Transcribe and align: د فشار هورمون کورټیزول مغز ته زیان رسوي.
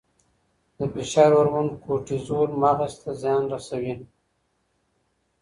د 0.77 0.79
فشار 0.93 1.29
هورمون 1.37 1.67
کورټیزول 1.83 2.49
مغز 2.61 2.93
ته 3.01 3.11
زیان 3.21 3.43
رسوي. 3.53 3.95